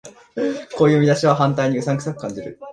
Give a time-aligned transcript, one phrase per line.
[0.77, 2.57] こういう見出しは反対にうさんくさく感じる